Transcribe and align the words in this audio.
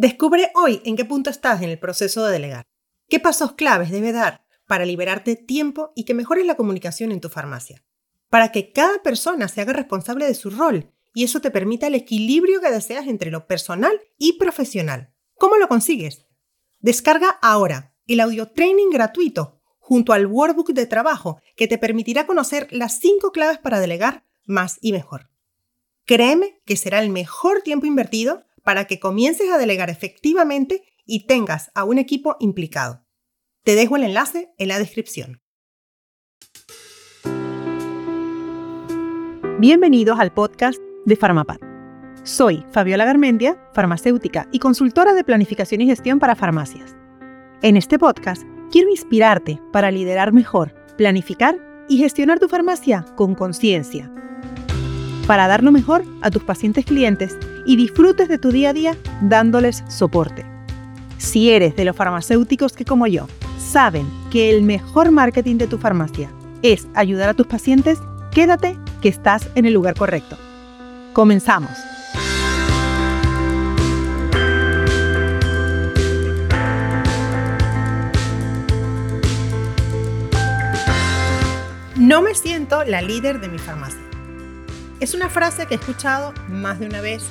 Descubre 0.00 0.50
hoy 0.54 0.80
en 0.86 0.96
qué 0.96 1.04
punto 1.04 1.28
estás 1.28 1.60
en 1.60 1.68
el 1.68 1.78
proceso 1.78 2.24
de 2.24 2.32
delegar. 2.32 2.64
¿Qué 3.06 3.20
pasos 3.20 3.52
claves 3.52 3.90
debe 3.90 4.12
dar 4.12 4.46
para 4.66 4.86
liberarte 4.86 5.36
tiempo 5.36 5.92
y 5.94 6.06
que 6.06 6.14
mejores 6.14 6.46
la 6.46 6.54
comunicación 6.54 7.12
en 7.12 7.20
tu 7.20 7.28
farmacia? 7.28 7.84
Para 8.30 8.50
que 8.50 8.72
cada 8.72 9.02
persona 9.02 9.46
se 9.48 9.60
haga 9.60 9.74
responsable 9.74 10.24
de 10.24 10.32
su 10.32 10.48
rol 10.48 10.90
y 11.12 11.24
eso 11.24 11.42
te 11.42 11.50
permita 11.50 11.86
el 11.86 11.94
equilibrio 11.94 12.62
que 12.62 12.70
deseas 12.70 13.08
entre 13.08 13.30
lo 13.30 13.46
personal 13.46 13.92
y 14.16 14.38
profesional. 14.38 15.12
¿Cómo 15.34 15.58
lo 15.58 15.68
consigues? 15.68 16.24
Descarga 16.78 17.38
ahora 17.42 17.94
el 18.06 18.20
audio 18.20 18.48
training 18.48 18.88
gratuito 18.88 19.60
junto 19.80 20.14
al 20.14 20.24
workbook 20.24 20.72
de 20.72 20.86
trabajo 20.86 21.42
que 21.56 21.68
te 21.68 21.76
permitirá 21.76 22.26
conocer 22.26 22.68
las 22.70 22.98
5 23.00 23.32
claves 23.32 23.58
para 23.58 23.80
delegar 23.80 24.24
más 24.46 24.78
y 24.80 24.92
mejor. 24.92 25.28
Créeme 26.06 26.60
que 26.64 26.76
será 26.76 27.00
el 27.00 27.10
mejor 27.10 27.62
tiempo 27.62 27.86
invertido 27.86 28.44
para 28.62 28.86
que 28.86 29.00
comiences 29.00 29.50
a 29.50 29.58
delegar 29.58 29.90
efectivamente 29.90 30.82
y 31.04 31.26
tengas 31.26 31.70
a 31.74 31.84
un 31.84 31.98
equipo 31.98 32.36
implicado. 32.40 33.04
Te 33.64 33.74
dejo 33.74 33.96
el 33.96 34.04
enlace 34.04 34.52
en 34.58 34.68
la 34.68 34.78
descripción. 34.78 35.42
Bienvenidos 39.58 40.18
al 40.18 40.32
podcast 40.32 40.78
de 41.04 41.16
Farmapad. 41.16 41.58
Soy 42.22 42.64
Fabiola 42.70 43.04
Garmendia, 43.04 43.58
farmacéutica 43.74 44.48
y 44.52 44.58
consultora 44.58 45.14
de 45.14 45.24
planificación 45.24 45.80
y 45.80 45.86
gestión 45.86 46.18
para 46.18 46.36
farmacias. 46.36 46.96
En 47.62 47.76
este 47.76 47.98
podcast 47.98 48.42
quiero 48.70 48.88
inspirarte 48.88 49.60
para 49.72 49.90
liderar 49.90 50.32
mejor, 50.32 50.74
planificar 50.96 51.58
y 51.88 51.98
gestionar 51.98 52.38
tu 52.38 52.48
farmacia 52.48 53.04
con 53.16 53.34
conciencia, 53.34 54.10
para 55.26 55.48
dar 55.48 55.62
lo 55.62 55.72
mejor 55.72 56.04
a 56.22 56.30
tus 56.30 56.42
pacientes 56.44 56.84
clientes 56.84 57.36
y 57.64 57.76
disfrutes 57.76 58.28
de 58.28 58.38
tu 58.38 58.50
día 58.50 58.70
a 58.70 58.72
día 58.72 58.96
dándoles 59.20 59.84
soporte. 59.88 60.44
Si 61.18 61.50
eres 61.50 61.76
de 61.76 61.84
los 61.84 61.96
farmacéuticos 61.96 62.72
que 62.72 62.84
como 62.84 63.06
yo 63.06 63.26
saben 63.58 64.06
que 64.30 64.50
el 64.50 64.62
mejor 64.62 65.10
marketing 65.10 65.56
de 65.56 65.66
tu 65.66 65.78
farmacia 65.78 66.30
es 66.62 66.88
ayudar 66.94 67.28
a 67.28 67.34
tus 67.34 67.46
pacientes, 67.46 67.98
quédate 68.32 68.78
que 69.00 69.08
estás 69.08 69.48
en 69.54 69.66
el 69.66 69.74
lugar 69.74 69.94
correcto. 69.94 70.36
Comenzamos. 71.12 71.70
No 81.96 82.22
me 82.22 82.34
siento 82.34 82.82
la 82.84 83.02
líder 83.02 83.40
de 83.40 83.48
mi 83.48 83.58
farmacia. 83.58 84.00
Es 85.00 85.14
una 85.14 85.28
frase 85.28 85.66
que 85.66 85.74
he 85.74 85.76
escuchado 85.76 86.32
más 86.48 86.80
de 86.80 86.86
una 86.86 87.00
vez 87.00 87.22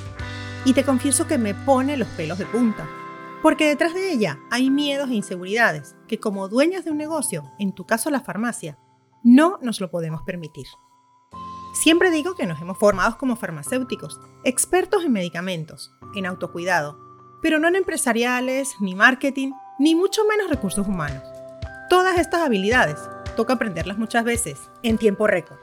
y 0.64 0.74
te 0.74 0.84
confieso 0.84 1.26
que 1.26 1.38
me 1.38 1.54
pone 1.54 1.96
los 1.96 2.08
pelos 2.08 2.38
de 2.38 2.46
punta. 2.46 2.88
Porque 3.42 3.66
detrás 3.66 3.94
de 3.94 4.12
ella 4.12 4.38
hay 4.50 4.70
miedos 4.70 5.08
e 5.10 5.14
inseguridades 5.14 5.96
que 6.06 6.20
como 6.20 6.48
dueñas 6.48 6.84
de 6.84 6.90
un 6.90 6.98
negocio, 6.98 7.50
en 7.58 7.72
tu 7.72 7.86
caso 7.86 8.10
la 8.10 8.20
farmacia, 8.20 8.78
no 9.22 9.58
nos 9.62 9.80
lo 9.80 9.90
podemos 9.90 10.22
permitir. 10.22 10.66
Siempre 11.72 12.10
digo 12.10 12.34
que 12.34 12.46
nos 12.46 12.60
hemos 12.60 12.78
formado 12.78 13.16
como 13.16 13.36
farmacéuticos, 13.36 14.20
expertos 14.44 15.04
en 15.04 15.12
medicamentos, 15.12 15.92
en 16.14 16.26
autocuidado, 16.26 16.98
pero 17.40 17.58
no 17.58 17.68
en 17.68 17.76
empresariales, 17.76 18.74
ni 18.80 18.94
marketing, 18.94 19.52
ni 19.78 19.94
mucho 19.94 20.24
menos 20.26 20.50
recursos 20.50 20.86
humanos. 20.86 21.22
Todas 21.88 22.18
estas 22.18 22.42
habilidades 22.42 22.98
toca 23.36 23.54
aprenderlas 23.54 23.96
muchas 23.96 24.24
veces 24.24 24.58
en 24.82 24.98
tiempo 24.98 25.26
récord. 25.26 25.58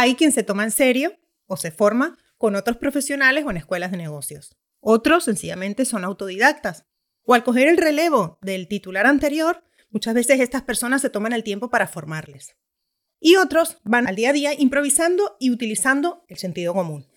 Hay 0.00 0.14
quien 0.14 0.30
se 0.30 0.44
toma 0.44 0.62
en 0.62 0.70
serio 0.70 1.18
o 1.46 1.56
se 1.56 1.72
forma 1.72 2.16
con 2.36 2.54
otros 2.54 2.76
profesionales 2.76 3.44
o 3.44 3.50
en 3.50 3.56
escuelas 3.56 3.90
de 3.90 3.96
negocios. 3.96 4.56
Otros 4.78 5.24
sencillamente 5.24 5.84
son 5.84 6.04
autodidactas. 6.04 6.84
O 7.24 7.34
al 7.34 7.42
coger 7.42 7.66
el 7.66 7.76
relevo 7.76 8.38
del 8.40 8.68
titular 8.68 9.06
anterior, 9.06 9.64
muchas 9.90 10.14
veces 10.14 10.38
estas 10.38 10.62
personas 10.62 11.02
se 11.02 11.10
toman 11.10 11.32
el 11.32 11.42
tiempo 11.42 11.68
para 11.68 11.88
formarles. 11.88 12.54
Y 13.18 13.34
otros 13.34 13.78
van 13.82 14.06
al 14.06 14.14
día 14.14 14.30
a 14.30 14.32
día 14.32 14.54
improvisando 14.56 15.36
y 15.40 15.50
utilizando 15.50 16.24
el 16.28 16.38
sentido 16.38 16.74
común. 16.74 17.08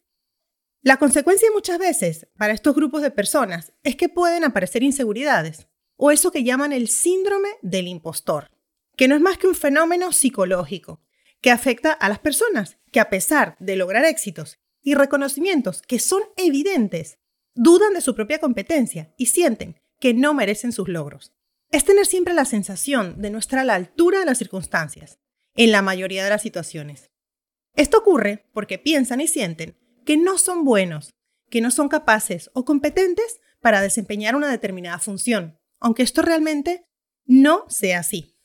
La 0.81 0.97
consecuencia 0.97 1.49
muchas 1.53 1.77
veces 1.77 2.29
para 2.35 2.53
estos 2.53 2.73
grupos 2.73 3.03
de 3.03 3.11
personas 3.11 3.73
es 3.83 3.95
que 3.95 4.09
pueden 4.09 4.43
aparecer 4.43 4.81
inseguridades 4.81 5.67
o 5.97 6.09
eso 6.09 6.31
que 6.31 6.43
llaman 6.43 6.73
el 6.73 6.87
síndrome 6.87 7.49
del 7.61 7.87
impostor, 7.87 8.49
que 8.97 9.07
no 9.07 9.13
es 9.13 9.21
más 9.21 9.37
que 9.37 9.45
un 9.45 9.53
fenómeno 9.53 10.11
psicológico 10.11 10.99
que 11.41 11.51
afecta 11.51 11.91
a 11.91 12.07
las 12.07 12.19
personas 12.19 12.77
que 12.91 12.99
a 12.99 13.09
pesar 13.09 13.57
de 13.59 13.75
lograr 13.75 14.05
éxitos 14.05 14.59
y 14.81 14.95
reconocimientos 14.95 15.81
que 15.81 15.99
son 15.99 16.21
evidentes, 16.37 17.19
dudan 17.55 17.93
de 17.93 18.01
su 18.01 18.15
propia 18.15 18.39
competencia 18.39 19.13
y 19.17 19.27
sienten 19.27 19.79
que 19.99 20.13
no 20.13 20.33
merecen 20.33 20.71
sus 20.71 20.87
logros. 20.87 21.33
Es 21.69 21.85
tener 21.85 22.05
siempre 22.05 22.33
la 22.33 22.45
sensación 22.45 23.21
de 23.21 23.29
no 23.29 23.37
estar 23.37 23.59
a 23.59 23.63
la 23.63 23.75
altura 23.75 24.19
de 24.19 24.25
las 24.25 24.37
circunstancias, 24.37 25.19
en 25.55 25.71
la 25.71 25.81
mayoría 25.81 26.23
de 26.23 26.29
las 26.29 26.41
situaciones. 26.41 27.11
Esto 27.75 27.99
ocurre 27.99 28.49
porque 28.53 28.77
piensan 28.77 29.21
y 29.21 29.27
sienten 29.27 29.77
que 30.05 30.17
no 30.17 30.37
son 30.37 30.65
buenos, 30.65 31.13
que 31.49 31.61
no 31.61 31.71
son 31.71 31.87
capaces 31.87 32.49
o 32.53 32.65
competentes 32.65 33.39
para 33.61 33.81
desempeñar 33.81 34.35
una 34.35 34.49
determinada 34.49 34.99
función, 34.99 35.59
aunque 35.79 36.03
esto 36.03 36.21
realmente 36.21 36.89
no 37.25 37.65
sea 37.69 37.99
así. 37.99 38.35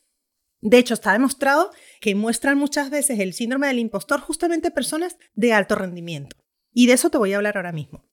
De 0.66 0.78
hecho, 0.78 0.94
está 0.94 1.12
demostrado 1.12 1.70
que 2.00 2.16
muestran 2.16 2.58
muchas 2.58 2.90
veces 2.90 3.20
el 3.20 3.34
síndrome 3.34 3.68
del 3.68 3.78
impostor 3.78 4.18
justamente 4.18 4.72
personas 4.72 5.16
de 5.36 5.52
alto 5.52 5.76
rendimiento. 5.76 6.36
Y 6.72 6.88
de 6.88 6.94
eso 6.94 7.08
te 7.08 7.18
voy 7.18 7.32
a 7.32 7.36
hablar 7.36 7.56
ahora 7.56 7.70
mismo. 7.70 8.04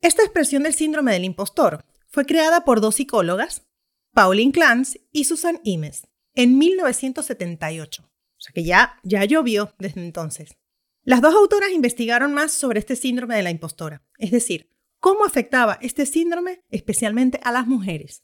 Esta 0.00 0.22
expresión 0.22 0.62
del 0.62 0.72
síndrome 0.72 1.12
del 1.12 1.24
impostor 1.24 1.84
fue 2.06 2.26
creada 2.26 2.64
por 2.64 2.80
dos 2.80 2.94
psicólogas, 2.94 3.66
Pauline 4.14 4.52
Clance 4.52 5.04
y 5.10 5.24
Susan 5.24 5.60
Imes, 5.64 6.06
en 6.36 6.58
1978. 6.58 8.04
O 8.04 8.40
sea 8.40 8.52
que 8.54 8.62
ya, 8.62 9.00
ya 9.02 9.24
llovió 9.24 9.74
desde 9.80 10.00
entonces. 10.00 10.56
Las 11.02 11.20
dos 11.20 11.34
autoras 11.34 11.72
investigaron 11.72 12.32
más 12.32 12.52
sobre 12.52 12.78
este 12.78 12.94
síndrome 12.94 13.34
de 13.34 13.42
la 13.42 13.50
impostora, 13.50 14.04
es 14.16 14.30
decir, 14.30 14.70
cómo 15.00 15.24
afectaba 15.24 15.76
este 15.82 16.06
síndrome 16.06 16.62
especialmente 16.68 17.40
a 17.42 17.50
las 17.50 17.66
mujeres. 17.66 18.22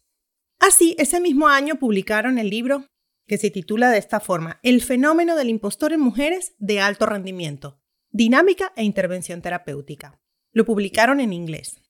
Así, 0.61 0.95
ese 1.01 1.19
mismo 1.19 1.49
año 1.49 1.81
publicaron 1.81 2.39
el 2.39 2.49
libro 2.49 2.87
que 3.27 3.39
se 3.39 3.51
titula 3.51 3.91
de 3.91 3.99
esta 3.99 4.21
forma, 4.21 4.61
El 4.63 4.83
fenómeno 4.83 5.37
del 5.37 5.49
impostor 5.49 5.93
en 5.93 6.01
mujeres 6.01 6.55
de 6.59 6.81
alto 6.81 7.07
rendimiento, 7.07 7.81
dinámica 8.11 8.73
e 8.77 8.85
intervención 8.85 9.43
terapéutica. 9.43 10.21
Lo 10.53 10.65
publicaron 10.65 11.21
en 11.21 11.33
inglés. 11.33 11.83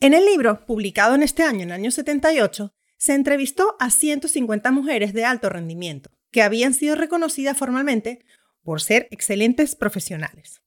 En 0.00 0.14
el 0.14 0.24
libro, 0.26 0.64
publicado 0.66 1.14
en 1.14 1.22
este 1.22 1.42
año, 1.42 1.62
en 1.62 1.70
el 1.70 1.72
año 1.72 1.90
78, 1.90 2.72
se 2.96 3.14
entrevistó 3.14 3.76
a 3.78 3.90
150 3.90 4.70
mujeres 4.70 5.12
de 5.12 5.24
alto 5.24 5.48
rendimiento, 5.48 6.10
que 6.30 6.42
habían 6.42 6.74
sido 6.74 6.94
reconocidas 6.94 7.56
formalmente 7.56 8.24
por 8.62 8.80
ser 8.80 9.08
excelentes 9.10 9.74
profesionales. 9.74 10.62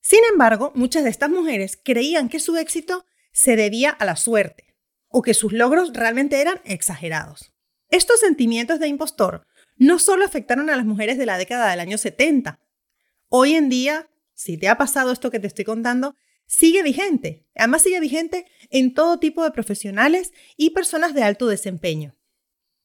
Sin 0.00 0.20
embargo, 0.30 0.72
muchas 0.74 1.04
de 1.04 1.10
estas 1.10 1.30
mujeres 1.30 1.78
creían 1.82 2.28
que 2.28 2.40
su 2.40 2.56
éxito 2.56 3.04
se 3.32 3.56
debía 3.56 3.90
a 3.90 4.04
la 4.04 4.16
suerte, 4.16 4.74
o 5.08 5.22
que 5.22 5.34
sus 5.34 5.52
logros 5.52 5.92
realmente 5.92 6.40
eran 6.40 6.60
exagerados. 6.64 7.52
Estos 7.90 8.20
sentimientos 8.20 8.80
de 8.80 8.88
impostor 8.88 9.46
no 9.78 9.98
solo 9.98 10.24
afectaron 10.24 10.68
a 10.70 10.76
las 10.76 10.84
mujeres 10.84 11.18
de 11.18 11.26
la 11.26 11.38
década 11.38 11.70
del 11.70 11.80
año 11.80 11.98
70. 11.98 12.60
Hoy 13.28 13.54
en 13.54 13.68
día, 13.68 14.10
si 14.34 14.58
te 14.58 14.68
ha 14.68 14.76
pasado 14.76 15.12
esto 15.12 15.30
que 15.30 15.40
te 15.40 15.46
estoy 15.46 15.64
contando, 15.64 16.16
sigue 16.46 16.82
vigente. 16.82 17.46
Además 17.54 17.82
sigue 17.82 18.00
vigente 18.00 18.46
en 18.70 18.92
todo 18.92 19.18
tipo 19.18 19.44
de 19.44 19.50
profesionales 19.50 20.32
y 20.56 20.70
personas 20.70 21.14
de 21.14 21.22
alto 21.22 21.46
desempeño. 21.46 22.16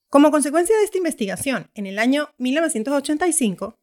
Como 0.09 0.29
consecuencia 0.31 0.77
de 0.77 0.83
esta 0.83 0.97
investigación, 0.97 1.71
en 1.73 1.87
el 1.87 1.97
año 1.97 2.29
1985, 2.37 3.79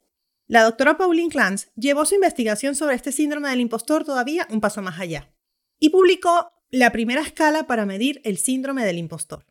la 0.46 0.62
doctora 0.62 0.96
Pauline 0.96 1.30
Clance 1.30 1.70
llevó 1.74 2.04
su 2.04 2.14
investigación 2.14 2.74
sobre 2.74 2.94
este 2.94 3.12
síndrome 3.12 3.48
del 3.48 3.60
impostor 3.60 4.04
todavía 4.04 4.46
un 4.50 4.60
paso 4.60 4.82
más 4.82 4.98
allá 5.00 5.32
y 5.78 5.90
publicó 5.90 6.52
la 6.70 6.92
primera 6.92 7.22
escala 7.22 7.66
para 7.66 7.86
medir 7.86 8.20
el 8.24 8.38
síndrome 8.38 8.84
del 8.84 8.98
impostor. 8.98 9.46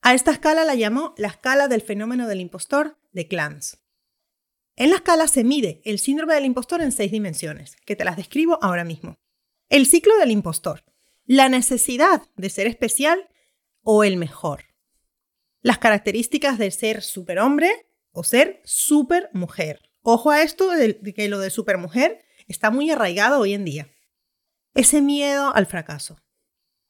A 0.00 0.14
esta 0.14 0.30
escala 0.30 0.64
la 0.64 0.74
llamó 0.74 1.14
la 1.16 1.28
escala 1.28 1.68
del 1.68 1.82
fenómeno 1.82 2.28
del 2.28 2.40
impostor 2.40 2.98
de 3.12 3.28
Clance. 3.28 3.78
En 4.76 4.90
la 4.90 4.96
escala 4.96 5.26
se 5.26 5.42
mide 5.42 5.82
el 5.84 5.98
síndrome 5.98 6.34
del 6.34 6.44
impostor 6.44 6.80
en 6.80 6.92
seis 6.92 7.10
dimensiones, 7.10 7.76
que 7.84 7.96
te 7.96 8.04
las 8.04 8.16
describo 8.16 8.58
ahora 8.62 8.84
mismo. 8.84 9.18
El 9.68 9.86
ciclo 9.86 10.16
del 10.18 10.30
impostor, 10.30 10.84
la 11.26 11.48
necesidad 11.48 12.22
de 12.36 12.48
ser 12.48 12.66
especial 12.68 13.28
o 13.82 14.04
el 14.04 14.16
mejor. 14.16 14.64
Las 15.60 15.78
características 15.78 16.58
de 16.58 16.70
ser 16.70 17.02
superhombre 17.02 17.88
o 18.12 18.22
ser 18.22 18.62
supermujer. 18.64 19.90
Ojo 20.02 20.30
a 20.30 20.42
esto 20.42 20.70
de 20.70 21.14
que 21.14 21.28
lo 21.28 21.40
de 21.40 21.50
supermujer 21.50 22.24
está 22.46 22.70
muy 22.70 22.90
arraigado 22.90 23.40
hoy 23.40 23.54
en 23.54 23.64
día. 23.64 23.90
Ese 24.74 25.02
miedo 25.02 25.54
al 25.54 25.66
fracaso, 25.66 26.20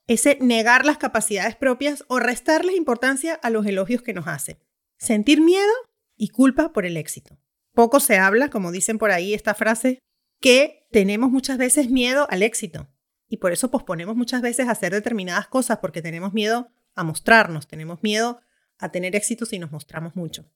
ese 0.08 0.38
negar 0.40 0.84
las 0.84 0.98
capacidades 0.98 1.54
propias 1.54 2.04
o 2.08 2.18
restarles 2.18 2.76
importancia 2.76 3.34
a 3.34 3.50
los 3.50 3.66
elogios 3.66 4.02
que 4.02 4.14
nos 4.14 4.26
hacen. 4.26 4.58
Sentir 4.96 5.40
miedo 5.40 5.72
y 6.16 6.30
culpa 6.30 6.72
por 6.72 6.86
el 6.86 6.96
éxito. 6.96 7.38
Poco 7.74 8.00
se 8.00 8.18
habla, 8.18 8.50
como 8.50 8.72
dicen 8.72 8.98
por 8.98 9.12
ahí 9.12 9.34
esta 9.34 9.54
frase, 9.54 10.00
que 10.40 10.86
tenemos 10.90 11.30
muchas 11.30 11.58
veces 11.58 11.90
miedo 11.90 12.26
al 12.30 12.42
éxito 12.42 12.88
y 13.28 13.36
por 13.36 13.52
eso 13.52 13.70
posponemos 13.70 14.16
muchas 14.16 14.40
veces 14.40 14.68
hacer 14.68 14.92
determinadas 14.92 15.46
cosas 15.46 15.78
porque 15.78 16.02
tenemos 16.02 16.32
miedo 16.32 16.72
a 16.94 17.04
mostrarnos, 17.04 17.68
tenemos 17.68 18.02
miedo 18.02 18.40
a 18.78 18.90
tener 18.90 19.14
éxito 19.14 19.44
si 19.44 19.58
nos 19.58 19.70
mostramos 19.70 20.16
mucho. 20.16 20.50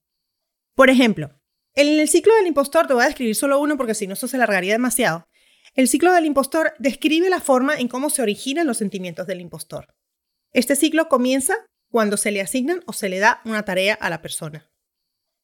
Por 0.73 0.89
ejemplo, 0.89 1.39
en 1.75 1.99
el 1.99 2.09
ciclo 2.09 2.33
del 2.35 2.47
impostor, 2.47 2.87
te 2.87 2.93
voy 2.93 3.03
a 3.03 3.07
describir 3.07 3.35
solo 3.35 3.59
uno 3.59 3.77
porque 3.77 3.93
si 3.93 4.07
no 4.07 4.13
eso 4.13 4.27
se 4.27 4.37
largaría 4.37 4.73
demasiado. 4.73 5.27
El 5.75 5.87
ciclo 5.87 6.13
del 6.13 6.25
impostor 6.25 6.73
describe 6.77 7.29
la 7.29 7.41
forma 7.41 7.75
en 7.75 7.87
cómo 7.87 8.11
se 8.11 8.21
originan 8.21 8.67
los 8.67 8.77
sentimientos 8.77 9.25
del 9.25 9.41
impostor. 9.41 9.95
Este 10.51 10.75
ciclo 10.75 11.09
comienza 11.09 11.55
cuando 11.89 12.15
se 12.15 12.31
le 12.31 12.41
asignan 12.41 12.83
o 12.85 12.93
se 12.93 13.09
le 13.09 13.17
da 13.17 13.41
una 13.43 13.65
tarea 13.65 13.95
a 13.95 14.11
la 14.11 14.21
persona. 14.21 14.71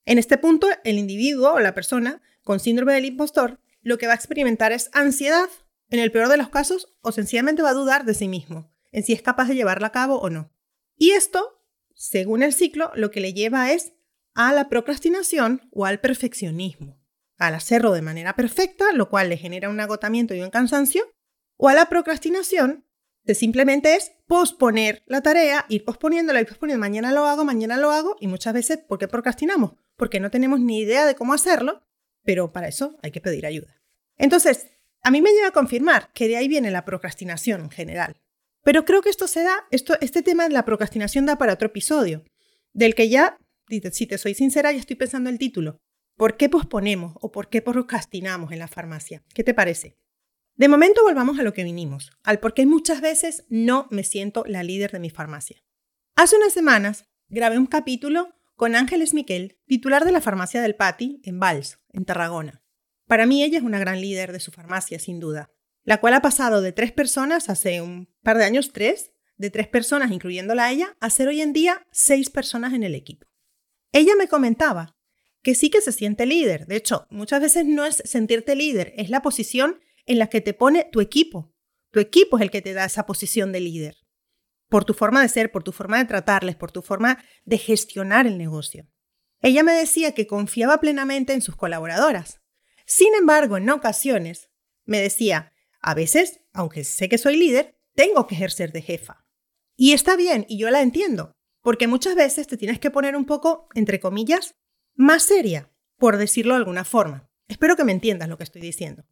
En 0.06 0.20
este 0.20 0.38
punto, 0.38 0.68
el 0.84 1.00
individuo 1.00 1.54
o 1.54 1.60
la 1.60 1.74
persona 1.74 2.22
con 2.44 2.60
síndrome 2.60 2.94
del 2.94 3.06
impostor 3.06 3.60
lo 3.82 3.98
que 3.98 4.06
va 4.06 4.14
a 4.14 4.16
experimentar 4.16 4.72
es 4.72 4.90
ansiedad, 4.94 5.50
en 5.90 6.00
el 6.00 6.12
peor 6.12 6.28
de 6.28 6.38
los 6.38 6.50
casos, 6.50 6.94
o 7.02 7.12
sencillamente 7.12 7.64
va 7.64 7.70
a 7.70 7.74
dudar 7.74 8.06
de 8.06 8.14
sí 8.14 8.28
mismo, 8.28 8.72
en 8.92 9.04
si 9.04 9.14
es 9.14 9.22
capaz 9.24 9.48
de 9.48 9.56
llevarla 9.56 9.88
a 9.88 9.92
cabo 9.92 10.20
o 10.20 10.30
no. 10.30 10.52
Y 10.96 11.12
esto, 11.12 11.64
según 11.96 12.44
el 12.44 12.54
ciclo, 12.54 12.92
lo 12.94 13.10
que 13.10 13.22
le 13.22 13.34
lleva 13.34 13.72
es 13.72 13.94
a 14.36 14.54
la 14.54 14.70
procrastinación 14.70 15.68
o 15.72 15.86
al 15.86 16.00
perfeccionismo, 16.00 16.99
al 17.40 17.56
hacerlo 17.56 17.94
de 17.94 18.02
manera 18.02 18.36
perfecta, 18.36 18.92
lo 18.94 19.10
cual 19.10 19.30
le 19.30 19.38
genera 19.38 19.70
un 19.70 19.80
agotamiento 19.80 20.36
y 20.36 20.42
un 20.42 20.50
cansancio, 20.50 21.12
o 21.58 21.70
a 21.70 21.74
la 21.74 21.88
procrastinación, 21.88 22.86
que 23.26 23.34
simplemente 23.34 23.96
es 23.96 24.12
posponer 24.28 25.04
la 25.08 25.22
tarea, 25.22 25.66
ir 25.70 25.86
posponiéndola, 25.86 26.42
ir 26.42 26.48
posponiendo, 26.48 26.80
mañana 26.80 27.12
lo 27.12 27.26
hago, 27.26 27.46
mañana 27.46 27.78
lo 27.78 27.92
hago, 27.92 28.18
y 28.20 28.28
muchas 28.28 28.54
veces, 28.54 28.80
¿por 28.80 29.00
qué 29.00 29.08
procrastinamos? 29.08 29.74
Porque 29.96 30.20
no 30.20 30.30
tenemos 30.30 30.60
ni 30.60 30.80
idea 30.80 31.06
de 31.06 31.16
cómo 31.16 31.34
hacerlo, 31.34 31.82
pero 32.24 32.52
para 32.52 32.68
eso 32.68 32.98
hay 33.02 33.12
que 33.12 33.22
pedir 33.22 33.46
ayuda. 33.46 33.82
Entonces, 34.18 34.68
a 35.02 35.12
mí 35.12 35.22
me 35.22 35.32
lleva 35.32 35.48
a 35.48 35.52
confirmar 35.52 36.12
que 36.14 36.28
de 36.28 36.36
ahí 36.36 36.48
viene 36.48 36.72
la 36.72 36.86
procrastinación 36.86 37.62
en 37.62 37.70
general. 37.70 38.22
Pero 38.64 38.84
creo 38.84 39.02
que 39.02 39.10
esto 39.10 39.28
se 39.28 39.44
da, 39.44 39.66
esto, 39.72 39.98
este 40.02 40.22
tema 40.22 40.44
de 40.44 40.54
la 40.54 40.66
procrastinación 40.66 41.26
da 41.26 41.38
para 41.38 41.54
otro 41.54 41.68
episodio, 41.68 42.26
del 42.74 42.96
que 42.96 43.08
ya, 43.08 43.38
si 43.92 44.08
te 44.08 44.18
soy 44.18 44.34
sincera, 44.34 44.74
ya 44.74 44.80
estoy 44.80 44.98
pensando 44.98 45.30
el 45.30 45.40
título. 45.40 45.80
¿Por 46.20 46.36
qué 46.36 46.50
posponemos 46.50 47.14
o 47.22 47.32
por 47.32 47.48
qué 47.48 47.62
procrastinamos 47.62 48.52
en 48.52 48.60
la 48.60 48.68
farmacia? 48.68 49.24
¿Qué 49.34 49.42
te 49.42 49.54
parece? 49.54 49.98
De 50.58 50.68
momento 50.68 51.02
volvamos 51.02 51.40
a 51.40 51.44
lo 51.44 51.54
que 51.54 51.64
vinimos, 51.64 52.12
al 52.26 52.42
por 52.42 52.54
qué 52.54 52.66
muchas 52.66 53.00
veces 53.00 53.46
no 53.48 53.88
me 53.90 54.04
siento 54.04 54.44
la 54.46 54.62
líder 54.62 54.92
de 54.92 55.00
mi 55.00 55.10
farmacia. 55.10 55.64
Hace 56.18 56.36
unas 56.36 56.52
semanas 56.52 57.06
grabé 57.30 57.58
un 57.58 57.68
capítulo 57.68 58.36
con 58.58 58.76
Ángeles 58.76 59.14
Miquel, 59.14 59.62
titular 59.66 60.04
de 60.04 60.12
la 60.12 60.20
farmacia 60.20 60.62
del 60.62 60.76
Pati 60.76 61.22
en 61.24 61.40
Vals, 61.40 61.80
en 61.94 62.04
Tarragona. 62.04 62.66
Para 63.08 63.26
mí 63.26 63.42
ella 63.42 63.60
es 63.60 63.64
una 63.64 63.80
gran 63.80 64.02
líder 64.02 64.34
de 64.34 64.42
su 64.42 64.52
farmacia, 64.52 65.00
sin 65.00 65.22
duda, 65.22 65.54
la 65.86 66.02
cual 66.02 66.16
ha 66.16 66.22
pasado 66.22 66.62
de 66.62 66.74
tres 66.74 66.92
personas 66.92 67.48
hace 67.48 67.82
un 67.82 68.14
par 68.24 68.38
de 68.38 68.44
años, 68.44 68.74
tres, 68.74 69.14
de 69.38 69.52
tres 69.52 69.70
personas, 69.70 70.12
incluyéndola 70.12 70.66
a 70.66 70.72
ella, 70.72 70.98
a 71.00 71.12
ser 71.12 71.30
hoy 71.30 71.40
en 71.40 71.54
día 71.54 71.88
seis 71.94 72.30
personas 72.30 72.74
en 72.74 72.84
el 72.84 72.94
equipo. 72.94 73.26
Ella 73.94 74.16
me 74.18 74.28
comentaba 74.28 74.99
que 75.42 75.56
sí 75.56 75.70
que 75.70 75.82
se 75.82 75.92
siente 75.92 76.26
líder. 76.26 76.66
De 76.68 76.76
hecho, 76.76 77.08
muchas 77.10 77.42
veces 77.42 77.66
no 77.66 77.86
es 77.86 78.02
sentirte 78.06 78.56
líder, 78.56 78.94
es 78.98 79.10
la 79.10 79.22
posición 79.22 79.80
en 80.06 80.20
la 80.20 80.28
que 80.28 80.42
te 80.42 80.54
pone 80.54 80.88
tu 80.92 81.02
equipo. 81.02 81.54
Tu 81.92 82.00
equipo 82.00 82.38
es 82.38 82.44
el 82.44 82.52
que 82.52 82.62
te 82.62 82.74
da 82.74 82.86
esa 82.86 83.06
posición 83.06 83.52
de 83.52 83.60
líder 83.60 83.98
por 84.70 84.86
tu 84.86 84.94
forma 84.94 85.22
de 85.22 85.30
ser, 85.30 85.52
por 85.52 85.64
tu 85.64 85.72
forma 85.72 85.98
de 85.98 86.06
tratarles, 86.06 86.56
por 86.56 86.72
tu 86.72 86.82
forma 86.82 87.24
de 87.44 87.58
gestionar 87.58 88.28
el 88.28 88.38
negocio. 88.38 88.88
Ella 89.42 89.64
me 89.64 89.74
decía 89.74 90.14
que 90.14 90.28
confiaba 90.28 90.80
plenamente 90.80 91.34
en 91.34 91.42
sus 91.42 91.56
colaboradoras. 91.56 92.40
Sin 92.86 93.14
embargo, 93.16 93.58
en 93.58 93.70
ocasiones, 93.70 94.50
me 94.86 95.02
decía, 95.02 95.54
a 95.82 95.94
veces, 95.94 96.42
aunque 96.54 96.84
sé 96.84 97.10
que 97.10 97.18
soy 97.18 97.36
líder, 97.36 97.78
tengo 97.96 98.28
que 98.28 98.36
ejercer 98.36 98.72
de 98.72 98.82
jefa. 98.82 99.26
Y 99.76 99.94
está 99.94 100.16
bien, 100.16 100.46
y 100.48 100.60
yo 100.60 100.70
la 100.70 100.82
entiendo, 100.82 101.32
porque 101.62 101.88
muchas 101.88 102.16
veces 102.16 102.48
te 102.48 102.58
tienes 102.58 102.80
que 102.80 102.92
poner 102.92 103.16
un 103.16 103.26
poco, 103.26 103.68
entre 103.74 104.00
comillas, 104.00 104.56
más 105.00 105.24
seria, 105.24 105.72
por 105.98 106.18
decirlo 106.18 106.56
de 106.56 106.58
alguna 106.58 106.84
forma. 106.84 107.32
Espero 107.48 107.78
que 107.78 107.86
me 107.86 107.94
entiendas 107.94 108.28
lo 108.28 108.38
que 108.38 108.44
estoy 108.44 108.62
diciendo. 108.62 109.06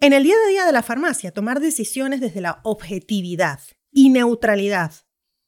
En 0.00 0.14
el 0.14 0.22
día 0.22 0.34
a 0.34 0.48
día 0.48 0.64
de 0.64 0.72
la 0.72 0.82
farmacia, 0.82 1.32
tomar 1.32 1.60
decisiones 1.60 2.22
desde 2.22 2.40
la 2.40 2.60
objetividad 2.64 3.60
y 3.92 4.08
neutralidad 4.08 4.94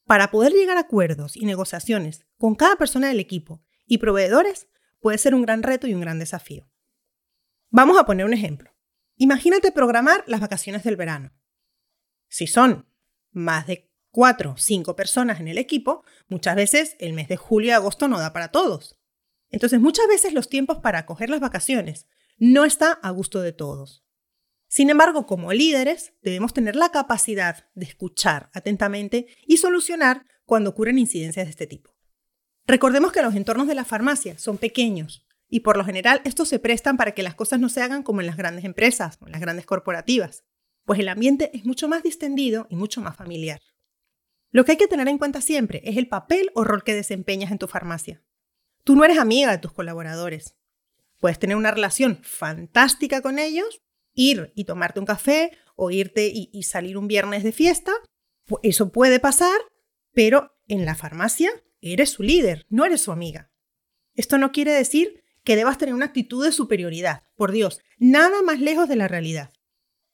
para 0.04 0.30
poder 0.30 0.52
llegar 0.52 0.76
a 0.76 0.80
acuerdos 0.80 1.34
y 1.34 1.46
negociaciones 1.46 2.26
con 2.36 2.56
cada 2.56 2.76
persona 2.76 3.08
del 3.08 3.20
equipo 3.20 3.62
y 3.86 3.96
proveedores 3.96 4.68
puede 5.00 5.16
ser 5.16 5.34
un 5.34 5.40
gran 5.40 5.62
reto 5.62 5.86
y 5.86 5.94
un 5.94 6.02
gran 6.02 6.18
desafío. 6.18 6.70
Vamos 7.70 7.98
a 7.98 8.04
poner 8.04 8.26
un 8.26 8.34
ejemplo. 8.34 8.76
Imagínate 9.16 9.72
programar 9.72 10.24
las 10.26 10.40
vacaciones 10.40 10.84
del 10.84 10.96
verano. 10.96 11.32
Si 12.28 12.46
son 12.46 12.86
más 13.30 13.66
de 13.66 13.90
cuatro 14.10 14.52
o 14.52 14.56
cinco 14.58 14.94
personas 14.94 15.40
en 15.40 15.48
el 15.48 15.56
equipo, 15.56 16.04
muchas 16.28 16.54
veces 16.54 16.96
el 16.98 17.14
mes 17.14 17.28
de 17.28 17.38
julio 17.38 17.70
y 17.70 17.72
agosto 17.72 18.08
no 18.08 18.18
da 18.18 18.34
para 18.34 18.48
todos. 18.48 18.99
Entonces 19.50 19.80
muchas 19.80 20.06
veces 20.08 20.32
los 20.32 20.48
tiempos 20.48 20.78
para 20.78 21.06
coger 21.06 21.30
las 21.30 21.40
vacaciones 21.40 22.06
no 22.38 22.64
está 22.64 22.92
a 22.92 23.10
gusto 23.10 23.40
de 23.40 23.52
todos. 23.52 24.04
Sin 24.68 24.88
embargo, 24.88 25.26
como 25.26 25.52
líderes, 25.52 26.14
debemos 26.22 26.54
tener 26.54 26.76
la 26.76 26.90
capacidad 26.90 27.68
de 27.74 27.86
escuchar 27.86 28.50
atentamente 28.54 29.26
y 29.44 29.56
solucionar 29.56 30.24
cuando 30.44 30.70
ocurren 30.70 30.98
incidencias 30.98 31.46
de 31.46 31.50
este 31.50 31.66
tipo. 31.66 31.96
Recordemos 32.66 33.10
que 33.10 33.22
los 33.22 33.34
entornos 33.34 33.66
de 33.66 33.74
la 33.74 33.84
farmacia 33.84 34.38
son 34.38 34.58
pequeños 34.58 35.26
y 35.48 35.60
por 35.60 35.76
lo 35.76 35.84
general 35.84 36.20
estos 36.24 36.48
se 36.48 36.60
prestan 36.60 36.96
para 36.96 37.12
que 37.12 37.24
las 37.24 37.34
cosas 37.34 37.58
no 37.58 37.68
se 37.68 37.82
hagan 37.82 38.04
como 38.04 38.20
en 38.20 38.28
las 38.28 38.36
grandes 38.36 38.64
empresas 38.64 39.18
o 39.20 39.26
en 39.26 39.32
las 39.32 39.40
grandes 39.40 39.66
corporativas, 39.66 40.44
pues 40.84 41.00
el 41.00 41.08
ambiente 41.08 41.50
es 41.52 41.64
mucho 41.64 41.88
más 41.88 42.04
distendido 42.04 42.68
y 42.70 42.76
mucho 42.76 43.00
más 43.00 43.16
familiar. 43.16 43.60
Lo 44.52 44.64
que 44.64 44.72
hay 44.72 44.78
que 44.78 44.88
tener 44.88 45.08
en 45.08 45.18
cuenta 45.18 45.40
siempre 45.40 45.82
es 45.84 45.96
el 45.96 46.08
papel 46.08 46.52
o 46.54 46.62
rol 46.62 46.84
que 46.84 46.94
desempeñas 46.94 47.50
en 47.50 47.58
tu 47.58 47.66
farmacia. 47.66 48.22
Tú 48.84 48.96
no 48.96 49.04
eres 49.04 49.18
amiga 49.18 49.50
de 49.50 49.58
tus 49.58 49.72
colaboradores. 49.72 50.56
Puedes 51.18 51.38
tener 51.38 51.56
una 51.56 51.70
relación 51.70 52.20
fantástica 52.22 53.20
con 53.20 53.38
ellos 53.38 53.82
ir 54.14 54.52
y 54.54 54.64
tomarte 54.64 55.00
un 55.00 55.06
café 55.06 55.52
o 55.76 55.90
irte 55.90 56.30
y, 56.32 56.62
salir 56.62 56.98
un 56.98 57.08
viernes 57.08 57.42
de 57.42 57.52
fiesta. 57.52 57.92
Eso 58.62 58.92
puede 58.92 59.20
pasar, 59.20 59.58
pero 60.12 60.56
en 60.68 60.84
la 60.84 60.94
farmacia 60.94 61.50
eres 61.80 62.10
su 62.10 62.22
líder, 62.22 62.66
no 62.68 62.84
eres 62.84 63.00
su 63.00 63.12
amiga. 63.12 63.50
Esto 64.14 64.38
no 64.38 64.52
quiere 64.52 64.72
decir 64.72 65.22
que 65.44 65.56
debas 65.56 65.78
tener 65.78 65.94
una 65.94 66.06
actitud 66.06 66.44
de 66.44 66.52
superioridad. 66.52 67.22
Por 67.36 67.52
Dios, 67.52 67.80
nada 67.98 68.42
más 68.42 68.60
lejos 68.60 68.88
de 68.88 68.96
la 68.96 69.08
realidad. 69.08 69.52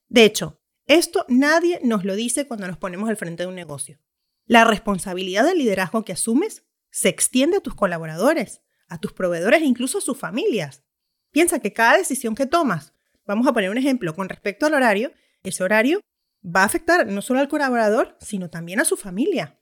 De 0.07 0.23
hecho, 0.23 0.61
esto 0.85 1.25
nadie 1.27 1.81
nos 1.83 2.05
lo 2.05 2.15
dice 2.15 2.47
cuando 2.47 2.67
nos 2.67 2.77
ponemos 2.77 3.09
al 3.09 3.17
frente 3.17 3.43
de 3.43 3.47
un 3.47 3.55
negocio. 3.55 3.99
La 4.45 4.63
responsabilidad 4.63 5.43
del 5.43 5.57
liderazgo 5.57 6.05
que 6.05 6.13
asumes 6.13 6.63
se 6.91 7.09
extiende 7.09 7.57
a 7.57 7.61
tus 7.61 7.75
colaboradores, 7.75 8.61
a 8.87 8.99
tus 8.99 9.13
proveedores 9.13 9.61
e 9.61 9.65
incluso 9.65 9.97
a 9.97 10.01
sus 10.01 10.17
familias. 10.17 10.83
Piensa 11.31 11.59
que 11.59 11.73
cada 11.73 11.97
decisión 11.97 12.35
que 12.35 12.45
tomas 12.45 12.93
Vamos 13.27 13.45
a 13.45 13.53
poner 13.53 13.69
un 13.69 13.77
ejemplo 13.77 14.15
con 14.15 14.29
respecto 14.29 14.65
al 14.65 14.73
horario. 14.73 15.11
Ese 15.43 15.63
horario 15.63 15.99
va 16.43 16.61
a 16.61 16.65
afectar 16.65 17.05
no 17.05 17.21
solo 17.21 17.41
al 17.41 17.49
colaborador, 17.49 18.17
sino 18.21 18.49
también 18.49 18.79
a 18.79 18.85
su 18.85 18.95
familia, 18.95 19.59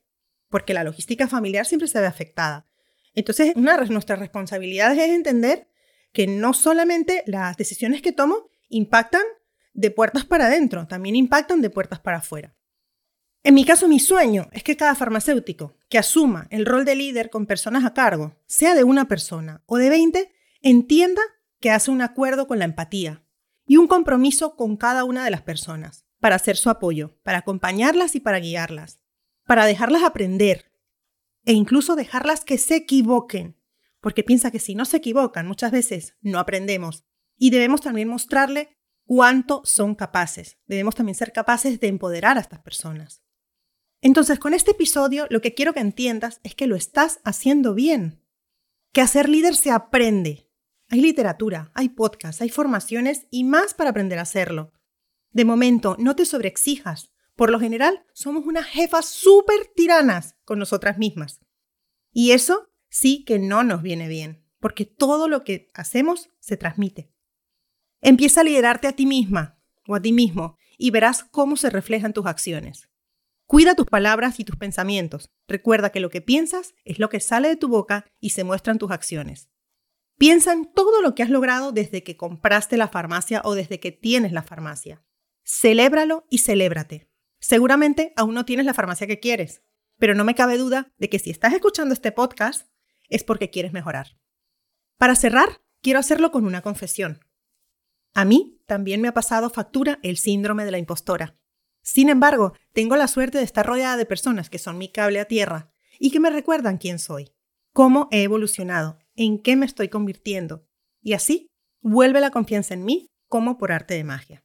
porque 0.48 0.72
la 0.72 0.84
logística 0.84 1.26
familiar 1.26 1.66
siempre 1.66 1.88
se 1.88 2.00
ve 2.00 2.06
afectada. 2.06 2.66
Entonces, 3.12 3.52
una 3.56 3.76
de 3.76 3.86
nuestras 3.88 4.20
responsabilidades 4.20 4.98
es 4.98 5.08
entender 5.08 5.68
que 6.12 6.28
no 6.28 6.54
solamente 6.54 7.24
las 7.26 7.56
decisiones 7.56 8.02
que 8.02 8.12
tomo 8.12 8.48
impactan 8.68 9.22
de 9.74 9.90
puertas 9.90 10.24
para 10.24 10.46
adentro, 10.46 10.86
también 10.86 11.16
impactan 11.16 11.60
de 11.60 11.70
puertas 11.70 11.98
para 11.98 12.18
afuera. 12.18 12.54
En 13.42 13.54
mi 13.54 13.64
caso, 13.64 13.88
mi 13.88 13.98
sueño 13.98 14.48
es 14.52 14.62
que 14.62 14.76
cada 14.76 14.94
farmacéutico 14.94 15.75
que 15.88 15.98
asuma 15.98 16.46
el 16.50 16.66
rol 16.66 16.84
de 16.84 16.96
líder 16.96 17.30
con 17.30 17.46
personas 17.46 17.84
a 17.84 17.94
cargo, 17.94 18.36
sea 18.46 18.74
de 18.74 18.84
una 18.84 19.08
persona 19.08 19.62
o 19.66 19.76
de 19.76 19.90
20, 19.90 20.32
entienda 20.62 21.22
que 21.60 21.70
hace 21.70 21.90
un 21.90 22.02
acuerdo 22.02 22.46
con 22.46 22.58
la 22.58 22.64
empatía, 22.64 23.24
y 23.66 23.76
un 23.76 23.88
compromiso 23.88 24.56
con 24.56 24.76
cada 24.76 25.04
una 25.04 25.24
de 25.24 25.30
las 25.30 25.42
personas, 25.42 26.06
para 26.20 26.36
hacer 26.36 26.56
su 26.56 26.70
apoyo, 26.70 27.18
para 27.22 27.38
acompañarlas 27.38 28.14
y 28.14 28.20
para 28.20 28.38
guiarlas, 28.38 29.00
para 29.44 29.66
dejarlas 29.66 30.02
aprender 30.02 30.72
e 31.44 31.52
incluso 31.52 31.94
dejarlas 31.94 32.44
que 32.44 32.58
se 32.58 32.76
equivoquen, 32.76 33.56
porque 34.00 34.24
piensa 34.24 34.50
que 34.50 34.58
si 34.58 34.74
no 34.74 34.84
se 34.84 34.98
equivocan 34.98 35.46
muchas 35.46 35.72
veces 35.72 36.16
no 36.20 36.38
aprendemos 36.38 37.04
y 37.36 37.50
debemos 37.50 37.80
también 37.80 38.08
mostrarle 38.08 38.76
cuánto 39.04 39.62
son 39.64 39.94
capaces, 39.94 40.58
debemos 40.66 40.94
también 40.94 41.14
ser 41.14 41.32
capaces 41.32 41.78
de 41.80 41.88
empoderar 41.88 42.38
a 42.38 42.40
estas 42.40 42.60
personas. 42.60 43.22
Entonces, 44.00 44.38
con 44.38 44.54
este 44.54 44.72
episodio 44.72 45.26
lo 45.30 45.40
que 45.40 45.54
quiero 45.54 45.72
que 45.72 45.80
entiendas 45.80 46.40
es 46.42 46.54
que 46.54 46.66
lo 46.66 46.76
estás 46.76 47.20
haciendo 47.24 47.74
bien, 47.74 48.22
que 48.92 49.00
a 49.00 49.06
ser 49.06 49.28
líder 49.28 49.56
se 49.56 49.70
aprende, 49.70 50.46
hay 50.88 51.00
literatura, 51.00 51.70
hay 51.74 51.88
podcasts, 51.88 52.40
hay 52.42 52.48
formaciones 52.48 53.26
y 53.30 53.44
más 53.44 53.74
para 53.74 53.90
aprender 53.90 54.18
a 54.18 54.22
hacerlo. 54.22 54.72
De 55.30 55.44
momento, 55.44 55.96
no 55.98 56.14
te 56.14 56.24
sobreexijas. 56.24 57.10
Por 57.34 57.50
lo 57.50 57.60
general, 57.60 58.06
somos 58.14 58.46
unas 58.46 58.66
jefas 58.66 59.06
súper 59.06 59.72
tiranas 59.74 60.36
con 60.44 60.58
nosotras 60.58 60.96
mismas. 60.96 61.40
Y 62.12 62.30
eso 62.30 62.70
sí 62.88 63.24
que 63.24 63.38
no 63.38 63.62
nos 63.62 63.82
viene 63.82 64.08
bien, 64.08 64.46
porque 64.60 64.86
todo 64.86 65.28
lo 65.28 65.44
que 65.44 65.70
hacemos 65.74 66.30
se 66.40 66.56
transmite. 66.56 67.12
Empieza 68.00 68.40
a 68.40 68.44
liderarte 68.44 68.86
a 68.88 68.92
ti 68.92 69.04
misma 69.04 69.60
o 69.86 69.94
a 69.94 70.00
ti 70.00 70.12
mismo 70.12 70.56
y 70.78 70.90
verás 70.90 71.24
cómo 71.24 71.56
se 71.56 71.68
reflejan 71.68 72.12
tus 72.12 72.26
acciones. 72.26 72.88
Cuida 73.46 73.76
tus 73.76 73.86
palabras 73.86 74.40
y 74.40 74.44
tus 74.44 74.56
pensamientos. 74.56 75.30
Recuerda 75.46 75.90
que 75.90 76.00
lo 76.00 76.10
que 76.10 76.20
piensas 76.20 76.74
es 76.84 76.98
lo 76.98 77.08
que 77.08 77.20
sale 77.20 77.48
de 77.48 77.56
tu 77.56 77.68
boca 77.68 78.04
y 78.18 78.30
se 78.30 78.42
muestra 78.42 78.72
en 78.72 78.78
tus 78.78 78.90
acciones. 78.90 79.48
Piensa 80.18 80.52
en 80.52 80.72
todo 80.72 81.00
lo 81.00 81.14
que 81.14 81.22
has 81.22 81.30
logrado 81.30 81.70
desde 81.70 82.02
que 82.02 82.16
compraste 82.16 82.76
la 82.76 82.88
farmacia 82.88 83.42
o 83.44 83.54
desde 83.54 83.78
que 83.78 83.92
tienes 83.92 84.32
la 84.32 84.42
farmacia. 84.42 85.04
Celébralo 85.44 86.26
y 86.28 86.38
celébrate. 86.38 87.08
Seguramente 87.38 88.12
aún 88.16 88.34
no 88.34 88.44
tienes 88.44 88.66
la 88.66 88.74
farmacia 88.74 89.06
que 89.06 89.20
quieres, 89.20 89.62
pero 89.98 90.14
no 90.14 90.24
me 90.24 90.34
cabe 90.34 90.58
duda 90.58 90.92
de 90.98 91.08
que 91.08 91.20
si 91.20 91.30
estás 91.30 91.52
escuchando 91.52 91.94
este 91.94 92.10
podcast 92.10 92.68
es 93.08 93.22
porque 93.22 93.50
quieres 93.50 93.72
mejorar. 93.72 94.18
Para 94.98 95.14
cerrar, 95.14 95.62
quiero 95.82 96.00
hacerlo 96.00 96.32
con 96.32 96.46
una 96.46 96.62
confesión. 96.62 97.20
A 98.12 98.24
mí 98.24 98.60
también 98.66 99.00
me 99.00 99.08
ha 99.08 99.14
pasado 99.14 99.50
factura 99.50 100.00
el 100.02 100.16
síndrome 100.16 100.64
de 100.64 100.70
la 100.72 100.78
impostora. 100.78 101.38
Sin 101.86 102.08
embargo, 102.08 102.52
tengo 102.72 102.96
la 102.96 103.06
suerte 103.06 103.38
de 103.38 103.44
estar 103.44 103.64
rodeada 103.64 103.96
de 103.96 104.06
personas 104.06 104.50
que 104.50 104.58
son 104.58 104.76
mi 104.76 104.88
cable 104.88 105.20
a 105.20 105.26
tierra 105.26 105.70
y 106.00 106.10
que 106.10 106.18
me 106.18 106.30
recuerdan 106.30 106.78
quién 106.78 106.98
soy, 106.98 107.32
cómo 107.72 108.08
he 108.10 108.24
evolucionado, 108.24 108.98
en 109.14 109.40
qué 109.40 109.54
me 109.54 109.66
estoy 109.66 109.88
convirtiendo. 109.88 110.66
Y 111.00 111.12
así 111.12 111.52
vuelve 111.80 112.20
la 112.20 112.32
confianza 112.32 112.74
en 112.74 112.84
mí 112.84 113.12
como 113.28 113.56
por 113.56 113.70
arte 113.70 113.94
de 113.94 114.02
magia. 114.02 114.44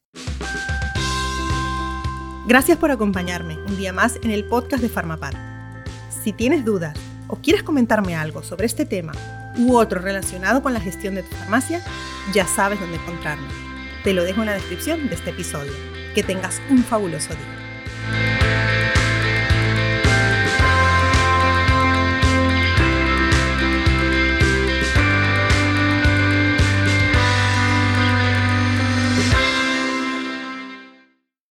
Gracias 2.46 2.78
por 2.78 2.92
acompañarme 2.92 3.58
un 3.58 3.76
día 3.76 3.92
más 3.92 4.20
en 4.22 4.30
el 4.30 4.46
podcast 4.46 4.84
de 4.84 4.90
Farmapad. 4.90 5.34
Si 6.24 6.34
tienes 6.34 6.64
dudas 6.64 6.96
o 7.28 7.38
quieres 7.38 7.64
comentarme 7.64 8.16
algo 8.16 8.44
sobre 8.44 8.68
este 8.68 8.86
tema 8.86 9.14
u 9.58 9.76
otro 9.78 10.00
relacionado 10.00 10.62
con 10.62 10.76
la 10.76 10.80
gestión 10.80 11.16
de 11.16 11.24
tu 11.24 11.36
farmacia, 11.36 11.84
ya 12.36 12.46
sabes 12.46 12.80
dónde 12.80 12.98
encontrarme. 12.98 13.71
Te 14.04 14.14
lo 14.14 14.24
dejo 14.24 14.42
en 14.42 14.48
la 14.48 14.54
descripción 14.54 15.10
de 15.10 15.16
este 15.16 15.30
episodio. 15.30 15.74
Que 16.16 16.24
tengas 16.24 16.60
un 16.70 16.84
fabuloso 16.84 17.36
día. 17.36 17.61